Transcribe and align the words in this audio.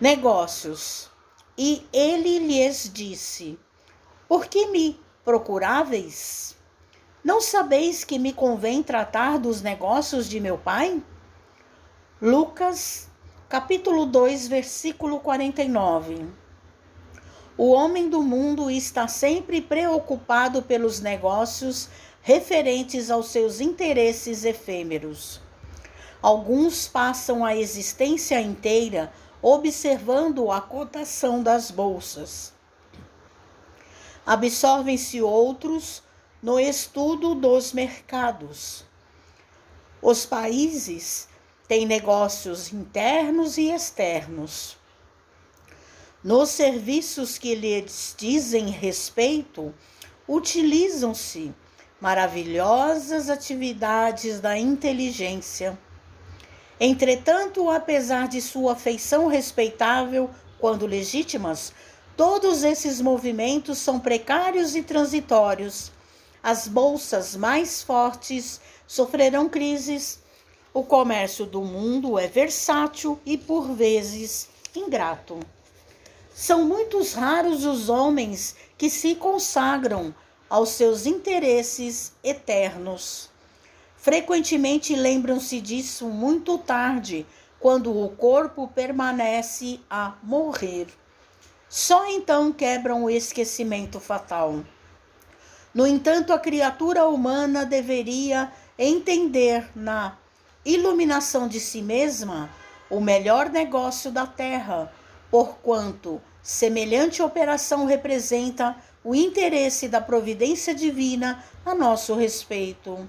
Negócios. 0.00 1.10
E 1.58 1.86
ele 1.92 2.38
lhes 2.38 2.90
disse: 2.90 3.58
Por 4.26 4.46
que 4.46 4.68
me 4.68 4.98
procuráveis? 5.22 6.56
Não 7.22 7.38
sabeis 7.38 8.02
que 8.02 8.18
me 8.18 8.32
convém 8.32 8.82
tratar 8.82 9.38
dos 9.38 9.60
negócios 9.60 10.26
de 10.26 10.40
meu 10.40 10.56
pai? 10.56 11.02
Lucas, 12.20 13.10
capítulo 13.46 14.06
2, 14.06 14.48
versículo 14.48 15.20
49. 15.20 16.26
O 17.58 17.70
homem 17.70 18.08
do 18.08 18.22
mundo 18.22 18.70
está 18.70 19.06
sempre 19.06 19.60
preocupado 19.60 20.62
pelos 20.62 21.00
negócios 21.00 21.90
referentes 22.22 23.10
aos 23.10 23.28
seus 23.28 23.60
interesses 23.60 24.46
efêmeros. 24.46 25.42
Alguns 26.22 26.88
passam 26.88 27.44
a 27.44 27.54
existência 27.54 28.40
inteira 28.40 29.12
observando 29.42 30.50
a 30.50 30.60
cotação 30.60 31.42
das 31.42 31.70
bolsas. 31.70 32.52
Absorvem-se 34.26 35.22
outros 35.22 36.02
no 36.42 36.58
estudo 36.58 37.34
dos 37.34 37.72
mercados. 37.72 38.84
Os 40.02 40.24
países 40.24 41.28
têm 41.66 41.86
negócios 41.86 42.72
internos 42.72 43.58
e 43.58 43.70
externos. 43.70 44.76
Nos 46.22 46.50
serviços 46.50 47.38
que 47.38 47.54
lhes 47.54 48.14
dizem 48.16 48.68
respeito, 48.68 49.74
utilizam-se 50.28 51.54
maravilhosas 52.00 53.28
atividades 53.28 54.40
da 54.40 54.56
inteligência. 54.58 55.78
Entretanto, 56.82 57.68
apesar 57.68 58.26
de 58.26 58.40
sua 58.40 58.74
feição 58.74 59.26
respeitável 59.26 60.30
quando 60.58 60.86
legítimas, 60.86 61.74
todos 62.16 62.64
esses 62.64 63.02
movimentos 63.02 63.76
são 63.76 64.00
precários 64.00 64.74
e 64.74 64.82
transitórios. 64.82 65.92
As 66.42 66.66
bolsas 66.66 67.36
mais 67.36 67.82
fortes 67.82 68.62
sofrerão 68.86 69.46
crises. 69.46 70.20
O 70.72 70.82
comércio 70.82 71.44
do 71.44 71.60
mundo 71.60 72.18
é 72.18 72.26
versátil 72.26 73.20
e, 73.26 73.36
por 73.36 73.72
vezes, 73.74 74.48
ingrato. 74.74 75.38
São 76.34 76.64
muitos 76.64 77.12
raros 77.12 77.66
os 77.66 77.90
homens 77.90 78.56
que 78.78 78.88
se 78.88 79.14
consagram 79.14 80.14
aos 80.48 80.70
seus 80.70 81.04
interesses 81.04 82.12
eternos. 82.24 83.29
Frequentemente 84.00 84.96
lembram-se 84.96 85.60
disso 85.60 86.06
muito 86.06 86.56
tarde, 86.56 87.26
quando 87.58 87.94
o 87.94 88.08
corpo 88.08 88.66
permanece 88.66 89.78
a 89.90 90.14
morrer. 90.22 90.86
Só 91.68 92.06
então 92.06 92.50
quebram 92.50 93.04
o 93.04 93.10
esquecimento 93.10 94.00
fatal. 94.00 94.64
No 95.74 95.86
entanto, 95.86 96.32
a 96.32 96.38
criatura 96.38 97.06
humana 97.06 97.66
deveria 97.66 98.50
entender 98.78 99.68
na 99.76 100.16
iluminação 100.64 101.46
de 101.46 101.60
si 101.60 101.82
mesma 101.82 102.48
o 102.88 103.02
melhor 103.02 103.50
negócio 103.50 104.10
da 104.10 104.26
terra, 104.26 104.90
porquanto 105.30 106.22
semelhante 106.42 107.20
operação 107.20 107.84
representa 107.84 108.74
o 109.04 109.14
interesse 109.14 109.88
da 109.88 110.00
providência 110.00 110.74
divina 110.74 111.44
a 111.66 111.74
nosso 111.74 112.14
respeito. 112.14 113.06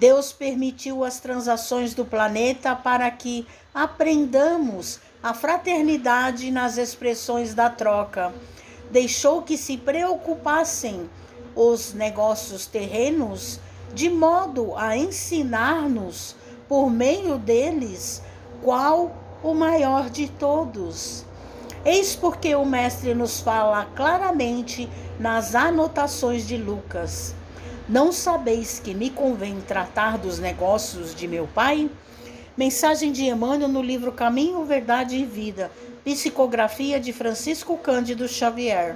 Deus 0.00 0.32
permitiu 0.32 1.04
as 1.04 1.20
transações 1.20 1.92
do 1.92 2.06
planeta 2.06 2.74
para 2.74 3.10
que 3.10 3.46
aprendamos 3.74 4.98
a 5.22 5.34
fraternidade 5.34 6.50
nas 6.50 6.78
expressões 6.78 7.52
da 7.52 7.68
troca. 7.68 8.32
Deixou 8.90 9.42
que 9.42 9.58
se 9.58 9.76
preocupassem 9.76 11.10
os 11.54 11.92
negócios 11.92 12.64
terrenos 12.64 13.60
de 13.92 14.08
modo 14.08 14.74
a 14.74 14.96
ensinar-nos, 14.96 16.34
por 16.66 16.88
meio 16.88 17.36
deles, 17.36 18.22
qual 18.62 19.14
o 19.42 19.52
maior 19.52 20.08
de 20.08 20.28
todos. 20.28 21.26
Eis 21.84 22.16
porque 22.16 22.54
o 22.54 22.64
Mestre 22.64 23.14
nos 23.14 23.40
fala 23.40 23.84
claramente 23.94 24.88
nas 25.18 25.54
anotações 25.54 26.48
de 26.48 26.56
Lucas: 26.56 27.34
Não 27.90 28.12
sabeis 28.12 28.78
que 28.78 28.94
me 28.94 29.10
convém 29.10 29.60
tratar 29.62 30.16
dos 30.16 30.38
negócios 30.38 31.12
de 31.12 31.26
meu 31.26 31.48
Pai? 31.48 31.90
Mensagem 32.56 33.10
de 33.10 33.24
Emmanuel 33.24 33.66
no 33.66 33.82
livro 33.82 34.12
Caminho, 34.12 34.64
Verdade 34.64 35.16
e 35.16 35.24
Vida, 35.24 35.72
psicografia 36.04 37.00
de 37.00 37.12
Francisco 37.12 37.76
Cândido 37.76 38.28
Xavier. 38.28 38.94